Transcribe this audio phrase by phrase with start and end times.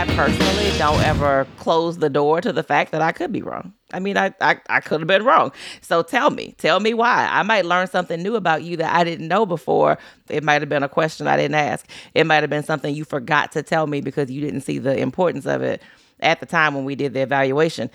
[0.00, 3.74] I personally don't ever close the door to the fact that I could be wrong.
[3.92, 5.52] I mean, I, I, I could have been wrong.
[5.82, 7.28] So tell me, tell me why.
[7.30, 9.98] I might learn something new about you that I didn't know before.
[10.30, 11.86] It might have been a question I didn't ask.
[12.14, 14.96] It might have been something you forgot to tell me because you didn't see the
[14.96, 15.82] importance of it
[16.20, 17.90] at the time when we did the evaluation.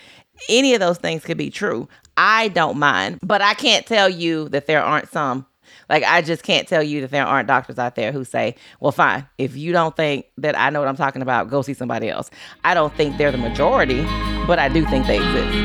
[0.47, 1.89] Any of those things could be true.
[2.17, 5.47] I don't mind, but I can't tell you that there aren't some
[5.89, 8.91] like I just can't tell you that there aren't doctors out there who say, "Well,
[8.91, 9.27] fine.
[9.37, 12.29] If you don't think that I know what I'm talking about, go see somebody else."
[12.63, 14.03] I don't think they're the majority,
[14.47, 15.55] but I do think they exist.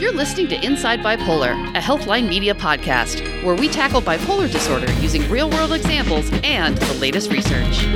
[0.00, 5.28] You're listening to Inside Bipolar, a Healthline Media podcast, where we tackle bipolar disorder using
[5.30, 7.86] real world examples and the latest research.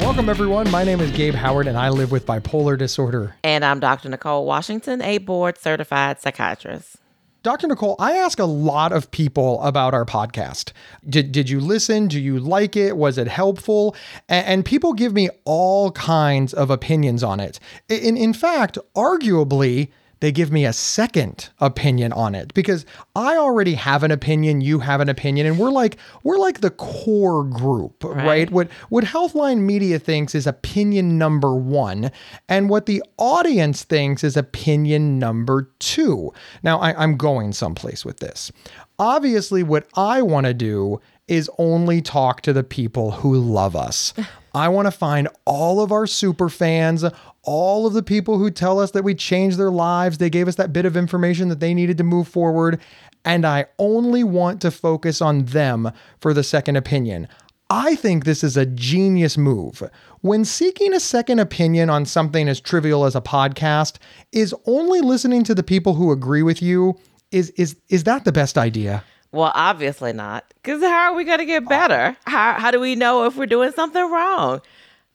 [0.00, 0.70] Welcome, everyone.
[0.70, 3.34] My name is Gabe Howard, and I live with bipolar disorder.
[3.44, 4.08] And I'm Dr.
[4.08, 6.96] Nicole Washington, a board certified psychiatrist.
[7.44, 7.68] Dr.
[7.68, 10.72] Nicole, I ask a lot of people about our podcast.
[11.08, 12.08] Did, did you listen?
[12.08, 12.96] Do you like it?
[12.96, 13.94] Was it helpful?
[14.28, 17.60] And, and people give me all kinds of opinions on it.
[17.88, 19.88] In, in fact, arguably,
[20.20, 24.80] they give me a second opinion on it because I already have an opinion, you
[24.80, 28.16] have an opinion, and we're like we're like the core group, right?
[28.16, 28.50] right?
[28.50, 32.10] What what Healthline Media thinks is opinion number one,
[32.48, 36.32] and what the audience thinks is opinion number two.
[36.62, 38.50] Now I, I'm going someplace with this.
[38.98, 44.14] Obviously, what I want to do is only talk to the people who love us.
[44.58, 47.04] I want to find all of our super fans,
[47.42, 50.18] all of the people who tell us that we changed their lives.
[50.18, 52.80] They gave us that bit of information that they needed to move forward.
[53.24, 57.28] And I only want to focus on them for the second opinion.
[57.70, 59.82] I think this is a genius move.
[60.22, 63.98] When seeking a second opinion on something as trivial as a podcast,
[64.32, 66.98] is only listening to the people who agree with you
[67.30, 69.04] is is is that the best idea?
[69.32, 70.44] Well, obviously not.
[70.62, 72.16] Because how are we going to get better?
[72.26, 74.62] How, how do we know if we're doing something wrong?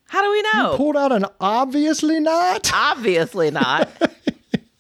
[0.08, 0.72] How do we know?
[0.72, 2.72] You pulled out an obviously not.
[2.74, 3.90] Obviously not.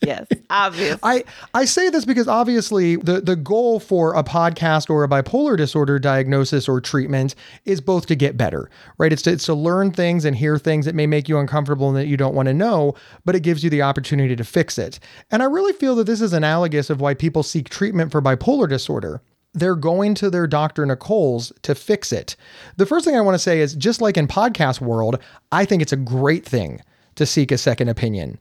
[0.03, 0.99] yes, obviously.
[1.03, 5.57] I, I say this because obviously the, the goal for a podcast or a bipolar
[5.57, 9.13] disorder diagnosis or treatment is both to get better, right?
[9.13, 11.97] It's to, it's to learn things and hear things that may make you uncomfortable and
[11.97, 14.99] that you don't want to know, but it gives you the opportunity to fix it.
[15.31, 18.69] And I really feel that this is analogous of why people seek treatment for bipolar
[18.69, 19.21] disorder
[19.53, 20.85] they're going to their Dr.
[20.85, 22.35] Nicole's to fix it.
[22.77, 25.19] The first thing I want to say is just like in podcast world,
[25.51, 26.81] I think it's a great thing
[27.15, 28.39] to seek a second opinion.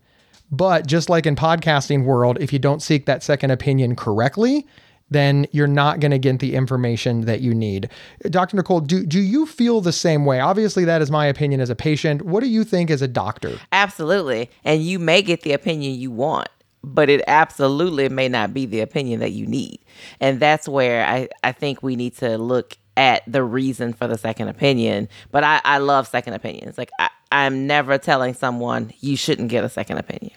[0.53, 4.67] But just like in podcasting world, if you don't seek that second opinion correctly,
[5.11, 7.89] then you're not going to get the information that you need.
[8.31, 8.57] Dr.
[8.57, 10.41] Nicole, do, do you feel the same way?
[10.41, 12.23] Obviously, that is my opinion as a patient.
[12.23, 13.59] What do you think as a doctor?
[13.73, 14.51] Absolutely.
[14.65, 16.49] And you may get the opinion you want
[16.85, 19.79] but it absolutely may not be the opinion that you need.
[20.21, 24.19] And that's where I, I think we need to look at the reason for the
[24.19, 25.09] second opinion.
[25.31, 26.77] But I, I love second opinions.
[26.77, 30.33] Like I, I'm never telling someone you shouldn't get a second opinion.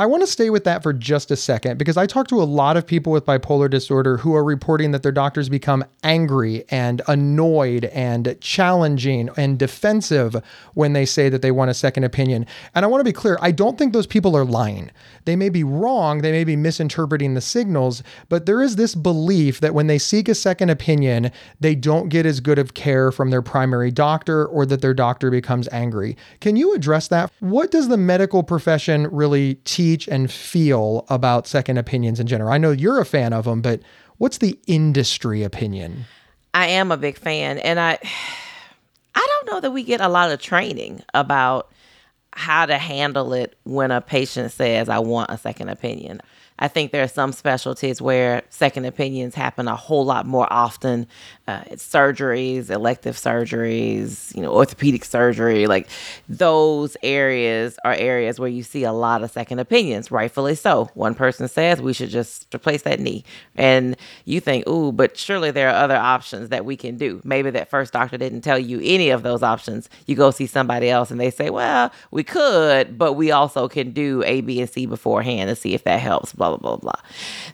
[0.00, 2.44] I want to stay with that for just a second because I talk to a
[2.44, 7.02] lot of people with bipolar disorder who are reporting that their doctors become angry and
[7.06, 12.46] annoyed and challenging and defensive when they say that they want a second opinion.
[12.74, 14.90] And I want to be clear I don't think those people are lying.
[15.24, 19.60] They may be wrong, they may be misinterpreting the signals, but there is this belief
[19.60, 23.30] that when they seek a second opinion, they don't get as good of care from
[23.30, 26.16] their primary doctor or that their doctor becomes angry.
[26.40, 27.32] Can you address that?
[27.40, 30.10] What does the medical profession really teach?
[30.10, 32.52] and feel about second opinions in general?
[32.52, 33.80] I know you're a fan of them, but
[34.18, 36.04] what's the industry opinion?
[36.52, 37.98] I am a big fan, and I
[39.14, 41.72] I don't know that we get a lot of training about
[42.32, 46.20] how to handle it when a patient says I want a second opinion.
[46.60, 51.06] I think there are some specialties where second opinions happen a whole lot more often.
[51.50, 55.88] Uh, surgeries, elective surgeries, you know, orthopedic surgery, like
[56.28, 60.88] those areas are areas where you see a lot of second opinions, rightfully so.
[60.94, 63.24] One person says we should just replace that knee.
[63.56, 63.96] And
[64.26, 67.20] you think, ooh, but surely there are other options that we can do.
[67.24, 69.88] Maybe that first doctor didn't tell you any of those options.
[70.06, 73.90] You go see somebody else and they say, well, we could, but we also can
[73.90, 77.02] do A, B, and C beforehand to see if that helps, blah, blah, blah, blah.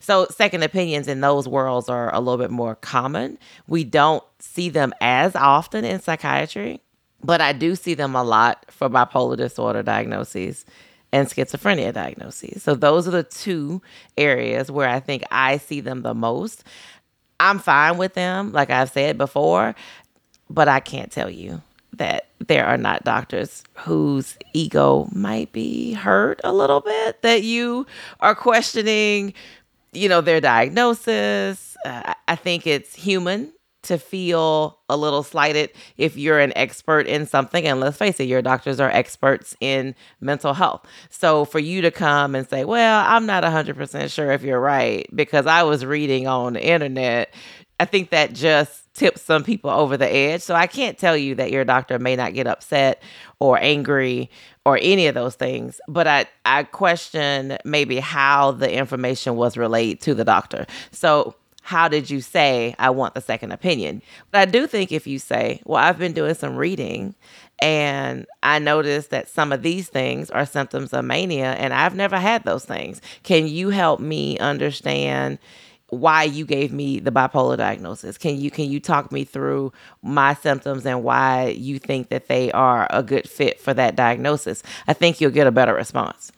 [0.01, 3.39] So, second opinions in those worlds are a little bit more common.
[3.67, 6.81] We don't see them as often in psychiatry,
[7.23, 10.65] but I do see them a lot for bipolar disorder diagnoses
[11.13, 12.63] and schizophrenia diagnoses.
[12.63, 13.81] So, those are the two
[14.17, 16.65] areas where I think I see them the most.
[17.39, 19.75] I'm fine with them, like I've said before,
[20.49, 21.63] but I can't tell you
[21.93, 27.87] that there are not doctors whose ego might be hurt a little bit, that you
[28.21, 29.33] are questioning,
[29.93, 31.77] you know, their diagnosis.
[31.85, 33.53] Uh, I think it's human
[33.87, 37.67] to feel a little slighted if you're an expert in something.
[37.67, 40.87] And let's face it, your doctors are experts in mental health.
[41.11, 45.07] So for you to come and say, well, I'm not 100% sure if you're right
[45.15, 47.33] because I was reading on the internet,
[47.79, 50.41] I think that just tips some people over the edge.
[50.43, 53.03] So I can't tell you that your doctor may not get upset
[53.39, 54.31] or angry
[54.65, 60.01] or any of those things, but I, I question maybe how the information was relayed
[60.03, 60.67] to the doctor.
[60.91, 61.37] So
[61.67, 64.01] how did you say I want the second opinion?
[64.31, 67.17] But I do think if you say, well, I've been doing some reading
[67.59, 72.19] and I noticed that some of these things are symptoms of mania and I've never
[72.21, 73.03] had those things.
[73.25, 75.41] Can you help me understand
[75.89, 78.17] why you gave me the bipolar diagnosis?
[78.17, 79.73] Can you can you talk me through
[80.03, 84.63] my symptoms and why you think that they are a good fit for that diagnosis?
[84.87, 86.31] I think you'll get a better response.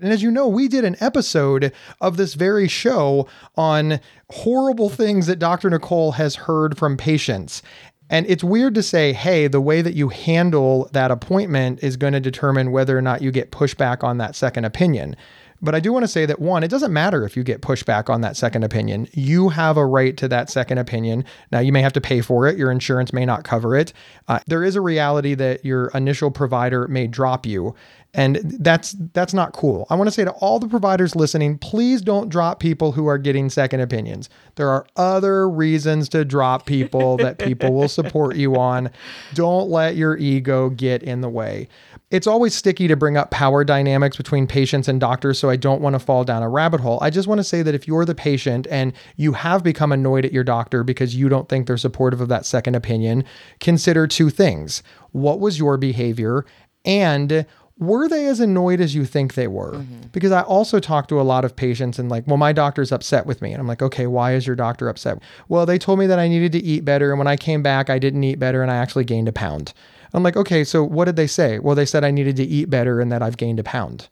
[0.00, 3.26] And as you know, we did an episode of this very show
[3.56, 4.00] on
[4.30, 5.70] horrible things that Dr.
[5.70, 7.62] Nicole has heard from patients.
[8.08, 12.12] And it's weird to say, hey, the way that you handle that appointment is going
[12.12, 15.16] to determine whether or not you get pushback on that second opinion.
[15.60, 18.10] But I do want to say that one, it doesn't matter if you get pushback
[18.10, 19.08] on that second opinion.
[19.12, 21.24] You have a right to that second opinion.
[21.50, 23.92] Now, you may have to pay for it, your insurance may not cover it.
[24.28, 27.74] Uh, there is a reality that your initial provider may drop you
[28.16, 29.86] and that's that's not cool.
[29.90, 33.18] I want to say to all the providers listening, please don't drop people who are
[33.18, 34.30] getting second opinions.
[34.54, 38.90] There are other reasons to drop people that people will support you on.
[39.34, 41.68] Don't let your ego get in the way.
[42.08, 45.80] It's always sticky to bring up power dynamics between patients and doctors, so I don't
[45.80, 46.98] want to fall down a rabbit hole.
[47.02, 50.24] I just want to say that if you're the patient and you have become annoyed
[50.24, 53.24] at your doctor because you don't think they're supportive of that second opinion,
[53.58, 54.84] consider two things.
[55.10, 56.46] What was your behavior?
[56.84, 57.44] And
[57.78, 59.72] were they as annoyed as you think they were?
[59.72, 60.08] Mm-hmm.
[60.12, 63.26] Because I also talk to a lot of patients and like, well, my doctor's upset
[63.26, 63.52] with me.
[63.52, 65.18] And I'm like, okay, why is your doctor upset?
[65.48, 67.10] Well, they told me that I needed to eat better.
[67.10, 69.74] And when I came back, I didn't eat better and I actually gained a pound.
[70.16, 71.58] I'm like, okay, so what did they say?
[71.58, 74.08] Well, they said I needed to eat better and that I've gained a pound.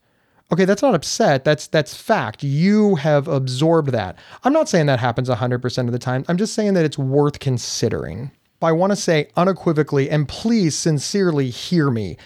[0.52, 1.44] Okay, that's not upset.
[1.44, 2.42] That's that's fact.
[2.42, 4.18] You have absorbed that.
[4.44, 6.24] I'm not saying that happens 100% of the time.
[6.28, 8.30] I'm just saying that it's worth considering.
[8.60, 12.18] But I want to say unequivocally, and please sincerely hear me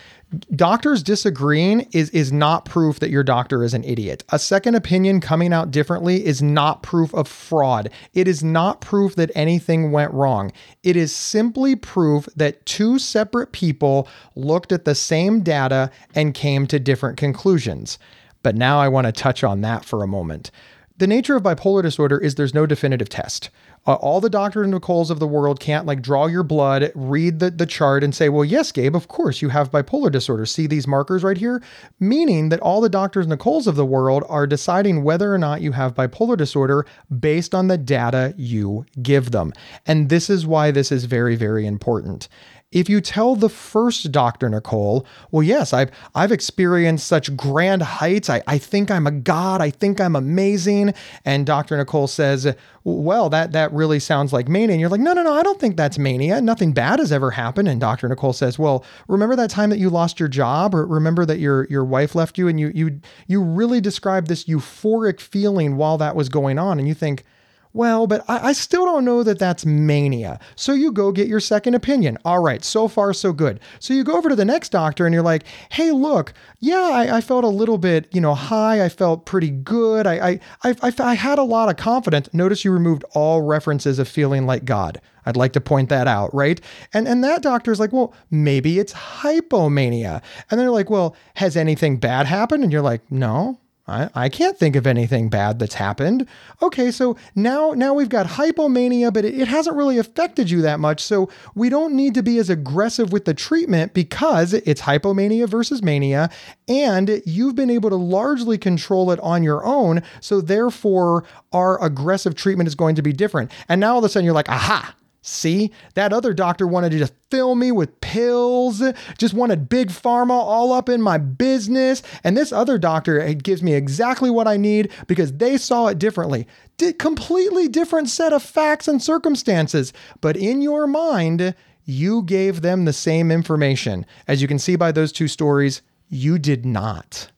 [0.55, 4.25] doctors disagreeing is is not proof that your doctor is an idiot.
[4.31, 7.91] A second opinion coming out differently is not proof of fraud.
[8.13, 10.53] It is not proof that anything went wrong.
[10.83, 16.67] It is simply proof that two separate people looked at the same data and came
[16.67, 17.99] to different conclusions.
[18.43, 20.51] But now I want to touch on that for a moment.
[20.99, 23.51] The nature of bipolar disorder is there's no definitive test.
[23.88, 24.67] Uh, all the Dr.
[24.67, 28.29] Nicoles of the world can't like draw your blood, read the, the chart, and say,
[28.29, 30.44] well, yes, Gabe, of course you have bipolar disorder.
[30.44, 31.62] See these markers right here?
[31.99, 33.26] Meaning that all the Drs.
[33.26, 36.85] Nicoles of the world are deciding whether or not you have bipolar disorder
[37.19, 39.55] based on the data you give them.
[39.87, 42.29] And this is why this is very, very important.
[42.70, 44.50] If you tell the first Dr.
[44.50, 48.29] Nicole, well, yes, I've I've experienced such grand heights.
[48.29, 49.62] I, I think I'm a god.
[49.62, 50.93] I think I'm amazing.
[51.25, 51.79] And Dr.
[51.79, 52.55] Nicole says,
[52.85, 54.75] well, that that really sounds like mania.
[54.75, 56.43] And you're like, no, no, no, I don't think that's mania.
[56.43, 57.69] Nothing bad has ever happened.
[57.69, 58.06] And Dr.
[58.06, 61.67] Nicole says, well, remember that time that you lost your job, or remember that your
[61.71, 66.14] your wife left you, and you you you really described this euphoric feeling while that
[66.14, 67.25] was going on, and you think
[67.73, 70.41] well, but I, I, still don't know that that's mania.
[70.56, 72.19] So you go get your second opinion.
[72.25, 73.61] All right, so far so good.
[73.78, 77.19] So you go over to the next doctor and you're like, hey, look, yeah, I,
[77.19, 78.85] I felt a little bit, you know, high.
[78.85, 80.07] I felt pretty good.
[80.07, 82.33] I, I, I, I, had a lot of confidence.
[82.33, 85.00] Notice you removed all references of feeling like God.
[85.26, 86.59] I'd like to point that out, right?
[86.95, 90.23] And and that doctor's like, well, maybe it's hypomania.
[90.50, 92.64] And they're like, well, has anything bad happened?
[92.64, 96.26] And you're like, no, I, I can't think of anything bad that's happened.
[96.62, 100.78] Okay, so now now we've got hypomania, but it, it hasn't really affected you that
[100.78, 101.02] much.
[101.02, 105.83] So we don't need to be as aggressive with the treatment because it's hypomania versus
[105.83, 106.30] mania,
[106.68, 110.02] and you've been able to largely control it on your own.
[110.21, 113.50] So therefore, our aggressive treatment is going to be different.
[113.68, 114.95] And now all of a sudden you're like, aha,
[115.28, 118.82] See, that other doctor wanted to just fill me with pills,
[119.18, 122.02] just wanted big pharma all up in my business.
[122.25, 125.99] And this other doctor it gives me exactly what I need because they saw it
[125.99, 126.47] differently.
[126.78, 129.92] Did completely different set of facts and circumstances.
[130.23, 131.54] But in your mind,
[131.85, 134.06] you gave them the same information.
[134.26, 137.30] As you can see by those two stories, you did not.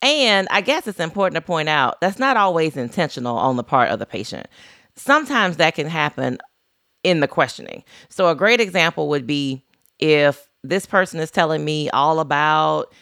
[0.00, 3.90] And I guess it's important to point out that's not always intentional on the part
[3.90, 4.46] of the patient.
[4.94, 6.38] Sometimes that can happen
[7.06, 7.84] in the questioning.
[8.08, 9.62] So, a great example would be
[9.98, 12.92] if this person is telling me all about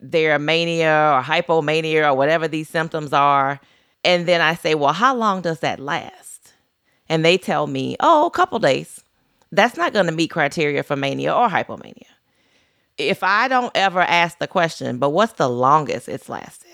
[0.00, 3.60] their mania or hypomania or whatever these symptoms are.
[4.02, 6.24] And then I say, well, how long does that last?
[7.08, 9.02] and they tell me, oh, a couple days,
[9.52, 12.06] that's not going to meet criteria for mania or hypomania.
[12.96, 16.70] If I don't ever ask the question, but what's the longest it's lasted?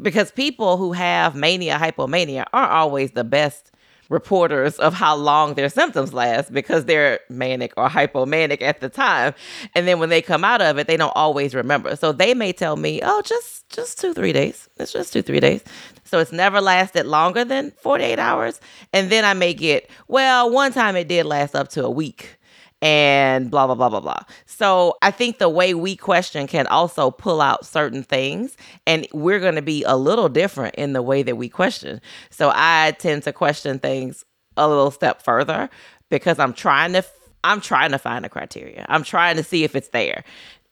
[0.00, 3.70] Because people who have mania, hypomania aren't always the best
[4.14, 9.34] reporters of how long their symptoms last because they're manic or hypomanic at the time.
[9.74, 11.96] And then when they come out of it they don't always remember.
[11.96, 14.68] So they may tell me oh just just two three days.
[14.78, 15.62] It's just two three days.
[16.04, 18.60] So it's never lasted longer than 48 hours.
[18.92, 22.38] And then i may get well one time it did last up to a week
[22.84, 24.20] and blah blah blah blah blah.
[24.44, 29.40] So I think the way we question can also pull out certain things and we're
[29.40, 32.02] going to be a little different in the way that we question.
[32.28, 34.22] So I tend to question things
[34.58, 35.70] a little step further
[36.10, 37.04] because I'm trying to
[37.42, 38.84] I'm trying to find a criteria.
[38.88, 40.22] I'm trying to see if it's there.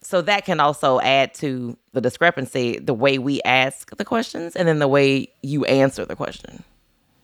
[0.02, 4.69] So that can also add to the discrepancy the way we ask the questions and
[4.69, 6.62] then the way you answer the question.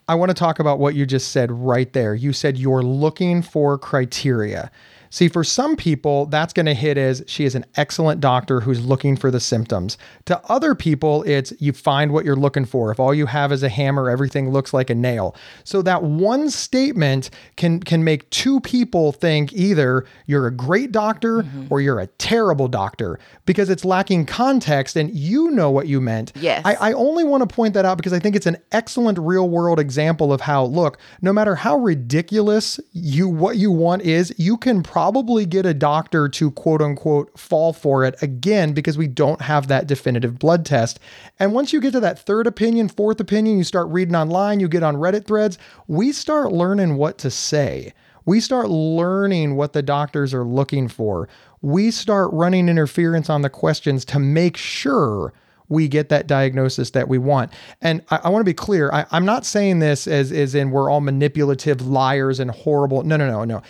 [0.08, 2.14] I want to talk about what you just said right there.
[2.14, 4.70] You said you're looking for criteria.
[5.10, 8.84] See, for some people, that's going to hit as she is an excellent doctor who's
[8.84, 9.98] looking for the symptoms.
[10.26, 12.90] To other people, it's you find what you're looking for.
[12.92, 15.34] If all you have is a hammer, everything looks like a nail.
[15.64, 21.42] So that one statement can can make two people think either you're a great doctor
[21.42, 21.66] mm-hmm.
[21.70, 26.32] or you're a terrible doctor because it's lacking context and you know what you meant.
[26.36, 26.62] Yes.
[26.64, 29.48] I, I only want to point that out because I think it's an excellent real
[29.48, 34.56] world example of how look, no matter how ridiculous you what you want is, you
[34.56, 34.97] can probably
[35.46, 39.86] get a doctor to quote unquote fall for it again because we don't have that
[39.86, 40.98] definitive blood test.
[41.38, 44.68] And once you get to that third opinion, fourth opinion, you start reading online, you
[44.68, 47.92] get on Reddit threads, we start learning what to say.
[48.24, 51.30] We start learning what the doctors are looking for.
[51.62, 55.32] We start running interference on the questions to make sure
[55.68, 57.52] we get that diagnosis that we want.
[57.80, 58.90] And I, I want to be clear.
[58.92, 63.02] I, am not saying this as, as in we're all manipulative liars and horrible.
[63.02, 63.62] No, no, no, no.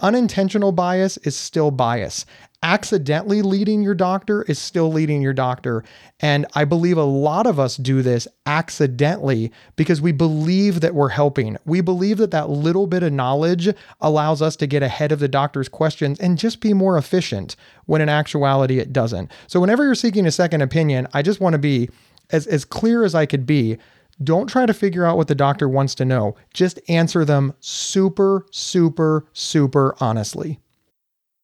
[0.00, 2.26] Unintentional bias is still bias.
[2.62, 5.84] Accidentally leading your doctor is still leading your doctor.
[6.20, 11.10] And I believe a lot of us do this accidentally because we believe that we're
[11.10, 11.56] helping.
[11.64, 15.28] We believe that that little bit of knowledge allows us to get ahead of the
[15.28, 19.30] doctor's questions and just be more efficient when in actuality it doesn't.
[19.46, 21.88] So, whenever you're seeking a second opinion, I just want to be
[22.30, 23.78] as, as clear as I could be
[24.22, 26.36] don't try to figure out what the doctor wants to know.
[26.54, 30.60] Just answer them super, super, super honestly.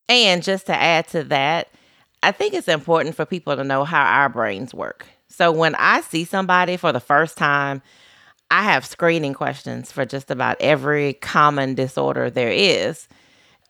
[0.09, 1.69] And just to add to that,
[2.23, 5.07] I think it's important for people to know how our brains work.
[5.29, 7.83] So when I see somebody for the first time,
[8.51, 13.09] I have screening questions for just about every common disorder there is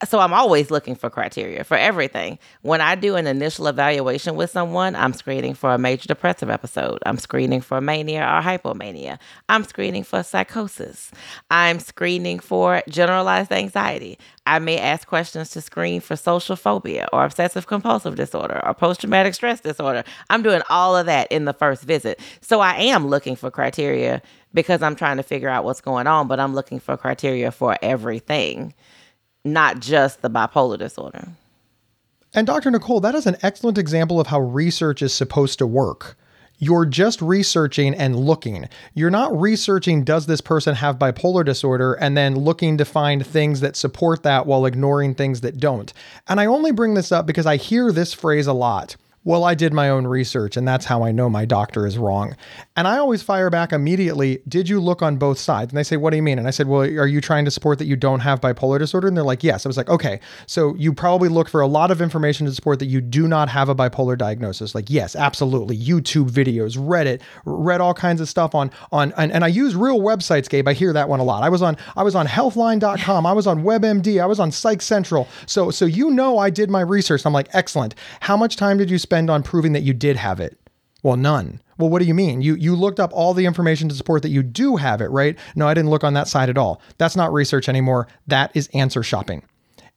[0.05, 2.39] so I'm always looking for criteria for everything.
[2.63, 6.99] When I do an initial evaluation with someone, I'm screening for a major depressive episode.
[7.07, 9.19] I'm screening for mania or hypomania.
[9.49, 11.13] I'm screening for psychosis.
[11.51, 14.19] I'm screening for generalized anxiety.
[14.45, 19.01] I may ask questions to screen for social phobia or obsessive compulsive disorder or post
[19.01, 20.03] traumatic stress disorder.
[20.31, 22.19] I'm doing all of that in the first visit.
[22.41, 24.21] So I am looking for criteria
[24.53, 27.79] because I'm trying to figure out what's going on, but I'm looking for criteria for
[27.83, 28.75] everything
[29.45, 31.29] not just the bipolar disorder.
[32.35, 32.71] And Dr.
[32.71, 36.17] Nicole, that is an excellent example of how research is supposed to work.
[36.59, 38.69] You're just researching and looking.
[38.95, 43.61] You're not researching, does this person have bipolar disorder, and then looking to find things
[43.61, 45.93] that support that while ignoring things that don't.
[46.29, 49.55] And I only bring this up because I hear this phrase a lot well, I
[49.55, 52.37] did my own research and that's how I know my doctor is wrong.
[52.75, 55.71] And I always fire back immediately, did you look on both sides?
[55.71, 56.39] And they say, what do you mean?
[56.39, 59.07] And I said, well, are you trying to support that you don't have bipolar disorder?
[59.07, 59.65] And they're like, yes.
[59.65, 62.81] I was like, okay, so you probably looked for a lot of information to support
[62.81, 64.75] that you do not have a bipolar diagnosis.
[64.75, 65.79] Like, yes, absolutely.
[65.79, 70.01] YouTube videos, Reddit, read all kinds of stuff on, on, and, and I use real
[70.01, 70.67] websites, Gabe.
[70.67, 71.45] I hear that one a lot.
[71.45, 73.27] I was on, I was on healthline.com.
[73.27, 74.21] I was on WebMD.
[74.21, 75.29] I was on Psych Central.
[75.47, 77.25] So, so you know, I did my research.
[77.25, 77.95] I'm like, excellent.
[78.21, 80.59] How much time did you spend spend on proving that you did have it?
[81.03, 81.61] Well, none.
[81.77, 82.41] Well, what do you mean?
[82.41, 85.37] You you looked up all the information to support that you do have it, right?
[85.55, 86.81] No, I didn't look on that side at all.
[86.97, 88.09] That's not research anymore.
[88.27, 89.43] That is answer shopping.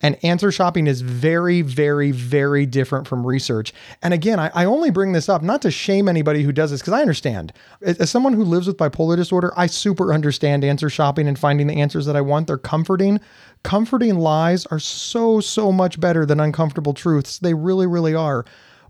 [0.02, 3.72] And answer shopping is very, very, very different from research.
[4.04, 6.82] And again, I, I only bring this up not to shame anybody who does this,
[6.82, 7.54] because I understand.
[7.82, 11.68] As, as someone who lives with bipolar disorder, I super understand answer shopping and finding
[11.68, 12.48] the answers that I want.
[12.48, 13.22] They're comforting.
[13.64, 17.40] Comforting lies are so, so much better than uncomfortable truths.
[17.40, 18.44] They really, really are.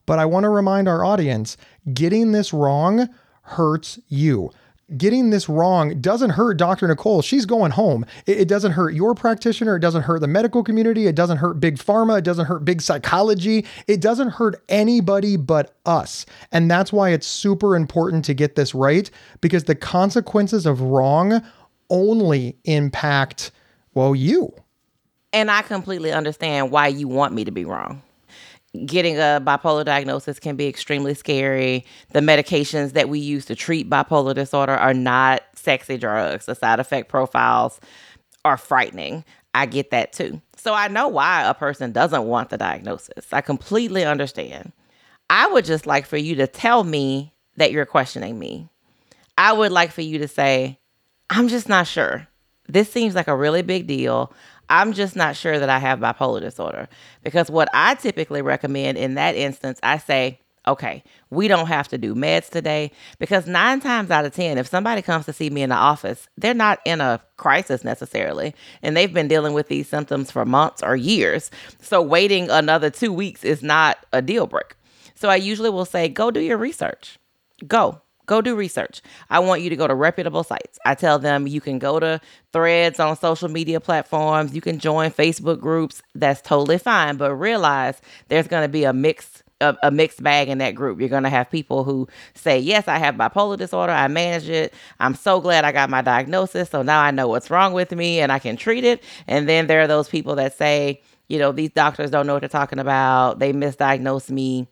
[0.06, 1.58] But I want to remind our audience
[1.94, 3.10] getting this wrong
[3.42, 4.52] hurts you.
[4.96, 6.88] Getting this wrong doesn't hurt Dr.
[6.88, 7.24] Nicole.
[7.24, 8.06] She's going home.
[8.28, 9.78] It, doesn't hurt your practitioner.
[9.78, 11.08] It doesn't hurt the medical community.
[11.08, 12.20] It doesn't hurt big pharma.
[12.20, 13.66] It doesn't hurt big psychology.
[13.88, 16.28] It doesn't hurt anybody but us.
[16.52, 19.10] And that's why it's super important to get this right
[19.42, 21.42] because the consequences of wrong
[21.90, 23.50] only impact,
[23.96, 24.54] well, you.
[25.34, 28.04] And I completely understand why you want me to be wrong.
[28.86, 31.86] Getting a bipolar diagnosis can be extremely scary.
[32.12, 36.46] The medications that we use to treat bipolar disorder are not sexy drugs.
[36.46, 37.80] The side effect profiles
[38.44, 39.24] are frightening.
[39.54, 40.42] I get that too.
[40.58, 43.32] So I know why a person doesn't want the diagnosis.
[43.32, 44.72] I completely understand.
[45.30, 48.70] I would just like for you to tell me that you're questioning me.
[49.38, 50.80] I would like for you to say,
[51.30, 52.28] I'm just not sure.
[52.68, 54.34] This seems like a really big deal.
[54.70, 56.88] I'm just not sure that I have bipolar disorder.
[57.24, 61.98] Because what I typically recommend in that instance, I say, okay, we don't have to
[61.98, 62.92] do meds today.
[63.20, 66.28] Because nine times out of 10, if somebody comes to see me in the office,
[66.38, 68.56] they're not in a crisis necessarily.
[68.82, 71.52] And they've been dealing with these symptoms for months or years.
[71.82, 74.76] So waiting another two weeks is not a deal breaker.
[75.16, 77.18] So I usually will say, go do your research.
[77.68, 78.02] Go.
[78.26, 79.02] Go do research.
[79.30, 80.80] I want you to go to reputable sites.
[80.86, 82.20] I tell them you can go to
[82.52, 86.02] threads on social media platforms, you can join Facebook groups.
[86.14, 87.18] That's totally fine.
[87.18, 91.00] But realize there's going to be a mix a, a, mixed bag in that group.
[91.00, 93.94] You're going to have people who say, Yes, I have bipolar disorder.
[93.94, 94.74] I manage it.
[95.00, 96.70] I'm so glad I got my diagnosis.
[96.70, 99.04] So now I know what's wrong with me and I can treat it.
[99.28, 102.42] And then there are those people that say, You know, these doctors don't know what
[102.42, 103.40] they're talking about.
[103.40, 104.68] They misdiagnosed me.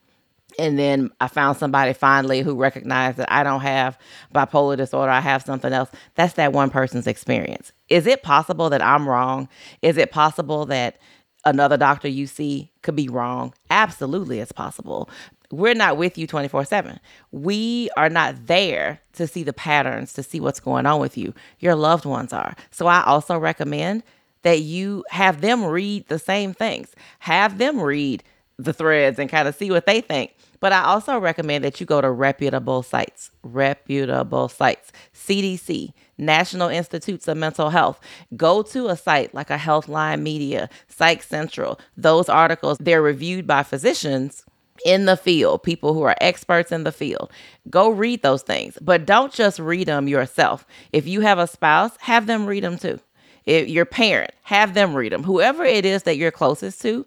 [0.59, 3.97] And then I found somebody finally who recognized that I don't have
[4.33, 5.11] bipolar disorder.
[5.11, 5.89] I have something else.
[6.15, 7.71] That's that one person's experience.
[7.89, 9.49] Is it possible that I'm wrong?
[9.81, 10.97] Is it possible that
[11.45, 13.53] another doctor you see could be wrong?
[13.69, 15.09] Absolutely, it's possible.
[15.51, 16.99] We're not with you 24 7.
[17.31, 21.33] We are not there to see the patterns, to see what's going on with you.
[21.59, 22.55] Your loved ones are.
[22.71, 24.03] So I also recommend
[24.41, 28.23] that you have them read the same things, have them read
[28.57, 30.35] the threads and kind of see what they think.
[30.59, 37.27] But I also recommend that you go to reputable sites, reputable sites, CDC, National Institutes
[37.27, 37.99] of Mental Health.
[38.37, 41.79] Go to a site like a Healthline Media, Psych Central.
[41.97, 44.45] Those articles, they're reviewed by physicians
[44.85, 47.31] in the field, people who are experts in the field.
[47.69, 50.65] Go read those things, but don't just read them yourself.
[50.91, 52.99] If you have a spouse, have them read them too.
[53.45, 55.23] If your parent, have them read them.
[55.23, 57.05] Whoever it is that you're closest to,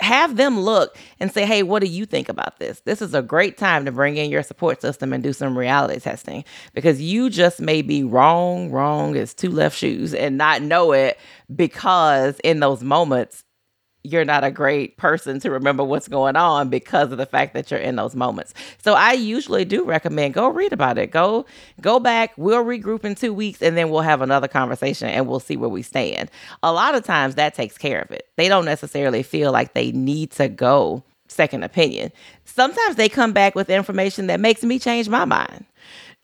[0.00, 2.80] have them look and say, hey, what do you think about this?
[2.80, 6.00] This is a great time to bring in your support system and do some reality
[6.00, 10.92] testing because you just may be wrong, wrong as two left shoes and not know
[10.92, 11.18] it
[11.54, 13.43] because in those moments,
[14.04, 17.70] you're not a great person to remember what's going on because of the fact that
[17.70, 18.52] you're in those moments.
[18.82, 21.10] So I usually do recommend go read about it.
[21.10, 21.46] Go
[21.80, 22.32] go back.
[22.36, 25.70] We'll regroup in 2 weeks and then we'll have another conversation and we'll see where
[25.70, 26.30] we stand.
[26.62, 28.28] A lot of times that takes care of it.
[28.36, 32.12] They don't necessarily feel like they need to go second opinion.
[32.44, 35.64] Sometimes they come back with information that makes me change my mind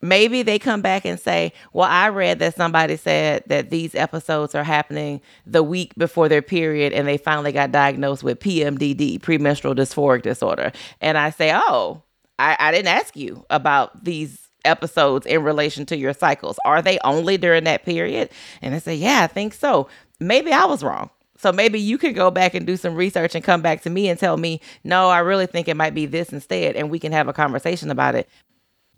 [0.02, 4.54] maybe they come back and say, Well, I read that somebody said that these episodes
[4.54, 9.74] are happening the week before their period and they finally got diagnosed with PMDD, premenstrual
[9.74, 10.72] dysphoric disorder.
[11.00, 12.02] And I say, Oh,
[12.38, 16.58] I, I didn't ask you about these episodes in relation to your cycles.
[16.64, 18.30] Are they only during that period?
[18.62, 19.88] And they say, Yeah, I think so.
[20.18, 21.10] Maybe I was wrong.
[21.36, 24.10] So maybe you can go back and do some research and come back to me
[24.10, 26.76] and tell me, no, I really think it might be this instead.
[26.76, 28.28] And we can have a conversation about it.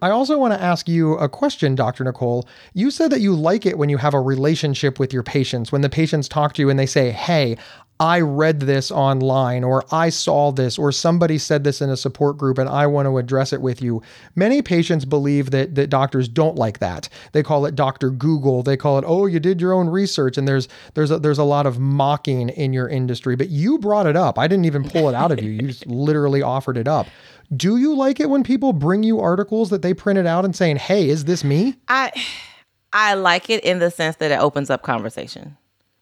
[0.03, 2.03] I also want to ask you a question, Dr.
[2.03, 2.47] Nicole.
[2.75, 5.81] You said that you like it when you have a relationship with your patients, when
[5.81, 7.57] the patients talk to you and they say, Hey,
[8.01, 12.37] I read this online, or I saw this, or somebody said this in a support
[12.37, 14.03] group and I want to address it with you.
[14.35, 17.09] Many patients believe that, that doctors don't like that.
[17.31, 18.11] They call it Dr.
[18.11, 18.65] Google.
[18.65, 20.37] They call it, oh, you did your own research.
[20.37, 23.37] And there's there's a, there's a lot of mocking in your industry.
[23.37, 24.37] But you brought it up.
[24.37, 25.53] I didn't even pull it out of you.
[25.53, 27.07] You just literally offered it up.
[27.55, 30.77] Do you like it when people bring you articles that they printed out and saying,
[30.77, 32.13] "Hey, is this me?" I
[32.93, 35.57] I like it in the sense that it opens up conversation.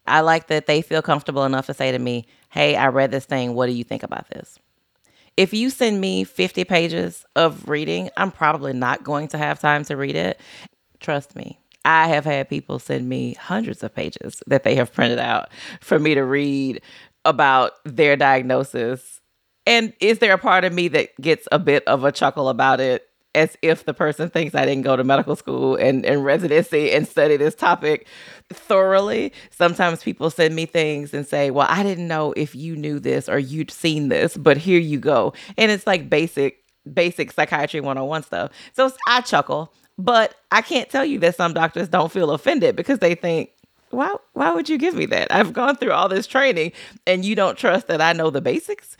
[0.07, 3.25] I like that they feel comfortable enough to say to me, "Hey, I read this
[3.25, 3.53] thing.
[3.53, 4.59] What do you think about this?"
[5.37, 9.85] If you send me 50 pages of reading, I'm probably not going to have time
[9.85, 10.39] to read it.
[10.99, 11.59] Trust me.
[11.83, 15.97] I have had people send me hundreds of pages that they have printed out for
[15.97, 16.81] me to read
[17.25, 19.20] about their diagnosis
[19.65, 22.79] and is there a part of me that gets a bit of a chuckle about
[22.79, 26.91] it as if the person thinks I didn't go to medical school and, and residency
[26.91, 28.07] and study this topic
[28.49, 29.31] thoroughly.
[29.51, 33.29] Sometimes people send me things and say, Well, I didn't know if you knew this
[33.29, 35.33] or you'd seen this, but here you go.
[35.57, 38.51] And it's like basic, basic psychiatry 101 stuff.
[38.73, 42.99] So I chuckle, but I can't tell you that some doctors don't feel offended because
[42.99, 43.51] they think,
[43.91, 45.31] why why would you give me that?
[45.31, 46.71] I've gone through all this training
[47.05, 48.95] and you don't trust that I know the basics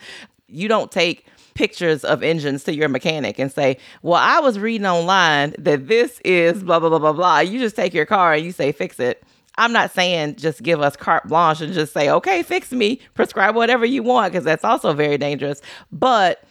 [0.52, 4.86] you don't take pictures of engines to your mechanic and say, Well, I was reading
[4.86, 7.38] online that this is blah, blah, blah, blah, blah.
[7.40, 9.22] You just take your car and you say, Fix it.
[9.58, 13.54] I'm not saying just give us carte blanche and just say, Okay, fix me, prescribe
[13.54, 15.60] whatever you want, because that's also very dangerous.
[15.90, 16.44] But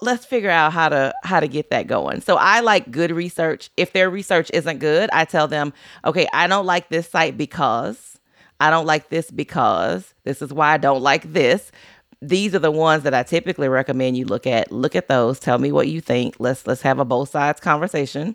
[0.00, 2.20] let's figure out how to how to get that going.
[2.20, 3.70] So I like good research.
[3.76, 5.72] If their research isn't good, I tell them,
[6.04, 8.18] "Okay, I don't like this site because
[8.60, 11.72] I don't like this because this is why I don't like this."
[12.28, 14.72] These are the ones that I typically recommend you look at.
[14.72, 15.38] Look at those.
[15.38, 16.36] Tell me what you think.
[16.38, 18.34] Let's let's have a both sides conversation.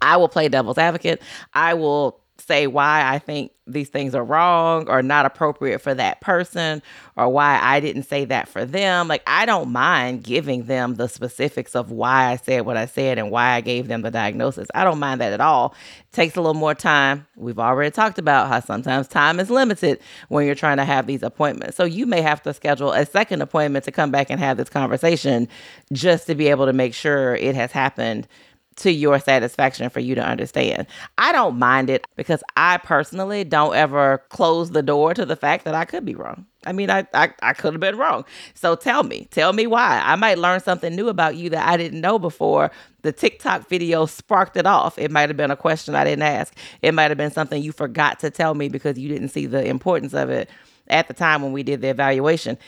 [0.00, 1.20] I will play devil's advocate.
[1.52, 6.20] I will say why I think these things are wrong or not appropriate for that
[6.20, 6.82] person
[7.16, 9.08] or why I didn't say that for them.
[9.08, 13.18] Like, I don't mind giving them the specifics of why I said what I said
[13.18, 14.68] and why I gave them the diagnosis.
[14.74, 15.74] I don't mind that at all.
[16.00, 17.26] It takes a little more time.
[17.36, 21.22] We've already talked about how sometimes time is limited when you're trying to have these
[21.22, 21.76] appointments.
[21.76, 24.68] So, you may have to schedule a second appointment to come back and have this
[24.68, 25.48] conversation
[25.92, 28.26] just to be able to make sure it has happened
[28.76, 30.86] to your satisfaction for you to understand.
[31.18, 35.64] I don't mind it because I personally don't ever close the door to the fact
[35.64, 36.46] that I could be wrong.
[36.66, 38.24] I mean, I, I, I could have been wrong.
[38.54, 40.02] So tell me, tell me why.
[40.04, 42.70] I might learn something new about you that I didn't know before.
[43.02, 44.98] The TikTok video sparked it off.
[44.98, 46.56] It might have been a question I didn't ask.
[46.82, 49.64] It might have been something you forgot to tell me because you didn't see the
[49.64, 50.48] importance of it
[50.88, 52.58] at the time when we did the evaluation.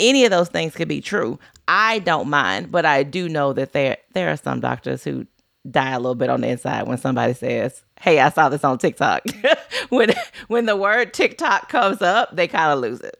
[0.00, 1.38] Any of those things could be true.
[1.68, 5.26] I don't mind, but I do know that there there are some doctors who
[5.70, 8.78] die a little bit on the inside when somebody says, "Hey, I saw this on
[8.78, 9.22] TikTok."
[9.90, 10.10] when
[10.48, 13.18] when the word TikTok comes up, they kind of lose it.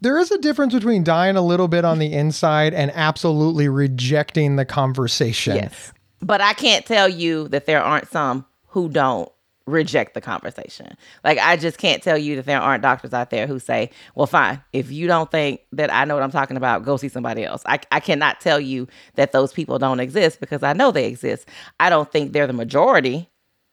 [0.00, 4.56] There is a difference between dying a little bit on the inside and absolutely rejecting
[4.56, 5.56] the conversation.
[5.56, 5.92] Yes.
[6.20, 9.30] But I can't tell you that there aren't some who don't
[9.66, 10.96] reject the conversation.
[11.22, 14.26] Like I just can't tell you that there aren't doctors out there who say, "Well,
[14.26, 14.62] fine.
[14.72, 17.62] If you don't think that I know what I'm talking about, go see somebody else."
[17.66, 21.48] I I cannot tell you that those people don't exist because I know they exist.
[21.80, 23.30] I don't think they're the majority,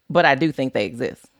[0.09, 1.30] but I do think they exist.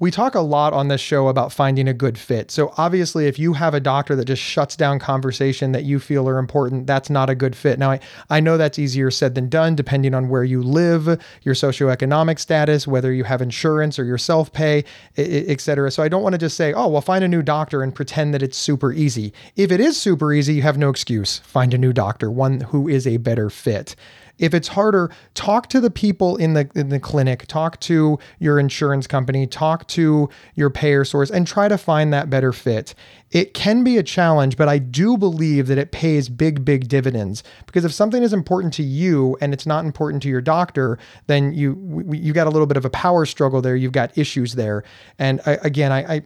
[0.00, 2.50] We talk a lot on this show about finding a good fit.
[2.50, 6.26] So, obviously, if you have a doctor that just shuts down conversation that you feel
[6.26, 7.78] are important, that's not a good fit.
[7.78, 11.54] Now, I, I know that's easier said than done, depending on where you live, your
[11.54, 14.84] socioeconomic status, whether you have insurance or your self pay,
[15.18, 15.90] et cetera.
[15.90, 18.32] So, I don't want to just say, oh, well, find a new doctor and pretend
[18.32, 19.34] that it's super easy.
[19.54, 21.40] If it is super easy, you have no excuse.
[21.40, 23.96] Find a new doctor, one who is a better fit.
[24.40, 28.58] If it's harder, talk to the people in the in the clinic, talk to your
[28.58, 32.94] insurance company, talk to your payer source and try to find that better fit.
[33.30, 37.44] It can be a challenge, but I do believe that it pays big big dividends
[37.66, 41.52] because if something is important to you and it's not important to your doctor, then
[41.52, 43.76] you you got a little bit of a power struggle there.
[43.76, 44.82] You've got issues there.
[45.18, 46.22] And I, again, I, I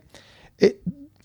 [0.59, 0.81] it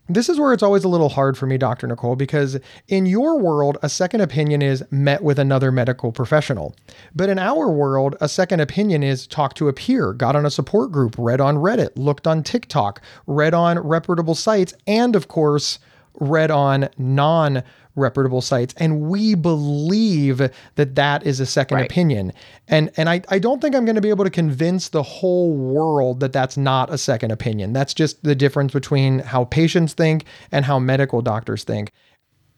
[0.09, 1.85] this is where it's always a little hard for me, Dr.
[1.85, 6.75] Nicole, because in your world, a second opinion is met with another medical professional.
[7.15, 10.51] But in our world, a second opinion is talk to a peer, got on a
[10.51, 15.77] support group, read on Reddit, looked on TikTok, read on reputable sites, and of course,
[16.19, 17.63] read on non
[17.99, 20.37] reputable sites and we believe
[20.75, 21.85] that that is a second right.
[21.85, 22.33] opinion.
[22.67, 25.55] And and I, I don't think i'm going to be able to convince the whole
[25.55, 27.73] world that that's not a second opinion.
[27.73, 31.91] That's just the difference between how patients think and how medical doctors think.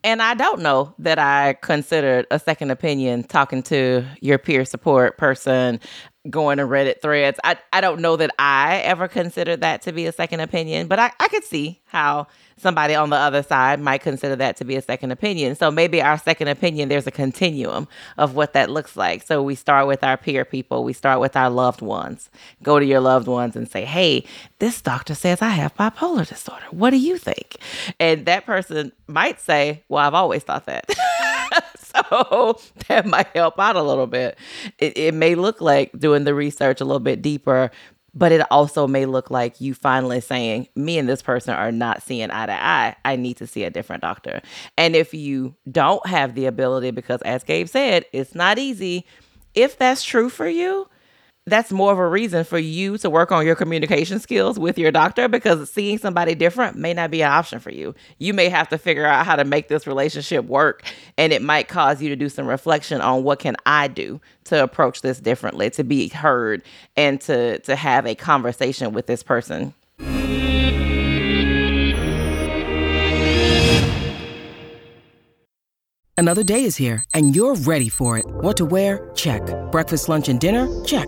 [0.03, 5.17] And I don't know that I considered a second opinion talking to your peer support
[5.17, 5.79] person,
[6.29, 7.39] going to Reddit threads.
[7.43, 10.99] I, I don't know that I ever considered that to be a second opinion, but
[10.99, 14.75] I, I could see how somebody on the other side might consider that to be
[14.75, 15.55] a second opinion.
[15.55, 19.23] So maybe our second opinion, there's a continuum of what that looks like.
[19.23, 22.29] So we start with our peer people, we start with our loved ones.
[22.61, 24.23] Go to your loved ones and say, hey,
[24.59, 26.65] this doctor says I have bipolar disorder.
[26.69, 27.57] What do you think?
[27.99, 30.85] And that person might say, well, I've always thought that.
[32.09, 34.37] so that might help out a little bit.
[34.77, 37.71] It, it may look like doing the research a little bit deeper,
[38.13, 42.03] but it also may look like you finally saying, Me and this person are not
[42.03, 42.95] seeing eye to eye.
[43.05, 44.41] I need to see a different doctor.
[44.77, 49.05] And if you don't have the ability, because as Gabe said, it's not easy,
[49.53, 50.87] if that's true for you,
[51.47, 54.91] that's more of a reason for you to work on your communication skills with your
[54.91, 57.95] doctor because seeing somebody different may not be an option for you.
[58.19, 60.83] You may have to figure out how to make this relationship work
[61.17, 64.61] and it might cause you to do some reflection on what can I do to
[64.61, 66.63] approach this differently, to be heard
[66.95, 69.73] and to to have a conversation with this person.
[76.17, 78.25] Another day is here and you're ready for it.
[78.27, 79.09] What to wear?
[79.15, 79.41] Check.
[79.71, 80.67] Breakfast, lunch and dinner?
[80.85, 81.07] Check.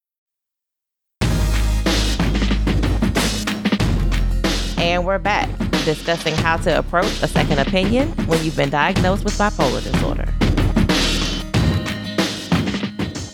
[4.81, 5.47] And we're back
[5.85, 10.25] discussing how to approach a second opinion when you've been diagnosed with bipolar disorder.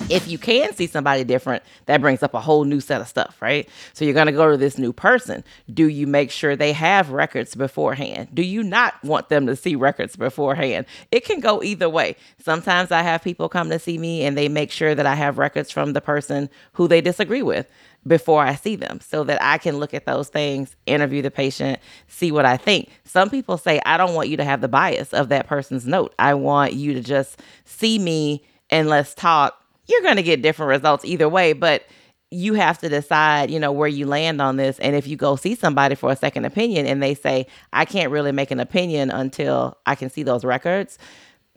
[0.10, 3.42] If you can see somebody different, that brings up a whole new set of stuff,
[3.42, 3.68] right?
[3.94, 5.44] So you're going to go to this new person.
[5.74, 8.30] Do you make sure they have records beforehand?
[8.34, 10.86] Do you not want them to see records beforehand?
[11.12, 12.18] It can go either way.
[12.42, 15.38] Sometimes I have people come to see me and they make sure that I have
[15.38, 17.68] records from the person who they disagree with
[18.06, 21.80] before I see them so that I can look at those things, interview the patient,
[22.08, 22.90] see what I think.
[23.04, 26.14] Some people say, I don't want you to have the bias of that person's note.
[26.20, 29.62] I want you to just see me and let's talk.
[29.88, 31.84] You're going to get different results either way, but
[32.30, 34.80] you have to decide, you know, where you land on this.
[34.80, 38.12] And if you go see somebody for a second opinion and they say, I can't
[38.12, 40.98] really make an opinion until I can see those records,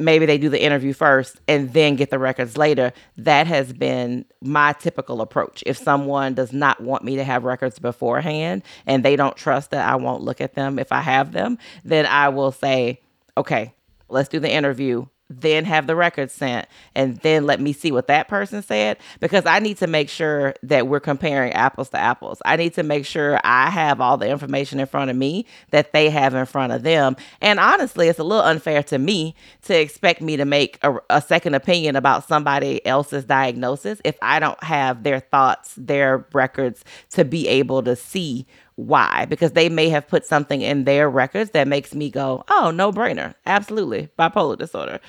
[0.00, 2.92] maybe they do the interview first and then get the records later.
[3.18, 5.62] That has been my typical approach.
[5.66, 9.88] If someone does not want me to have records beforehand and they don't trust that
[9.88, 13.00] I won't look at them if I have them, then I will say,
[13.36, 13.74] okay,
[14.08, 18.08] let's do the interview then have the records sent and then let me see what
[18.08, 22.42] that person said because I need to make sure that we're comparing apples to apples.
[22.44, 25.92] I need to make sure I have all the information in front of me that
[25.92, 27.16] they have in front of them.
[27.40, 31.22] And honestly, it's a little unfair to me to expect me to make a, a
[31.22, 37.24] second opinion about somebody else's diagnosis if I don't have their thoughts, their records to
[37.24, 38.46] be able to see
[38.80, 39.26] why?
[39.26, 42.92] Because they may have put something in their records that makes me go oh no
[42.92, 44.08] brainer absolutely.
[44.18, 45.00] Bipolar disorder.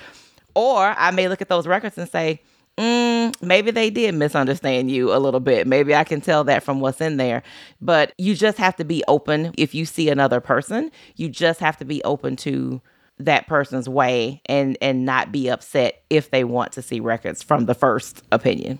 [0.54, 2.40] Or i may look at those records and say
[2.76, 5.66] mm, maybe they did misunderstand you a little bit.
[5.66, 7.42] Maybe i can tell that from what's in there.
[7.80, 9.54] But you just have to be open.
[9.56, 12.82] If you see another person you just have to be open to
[13.18, 17.66] that person's way and and not be upset if they want to see records from
[17.66, 18.78] the first opinion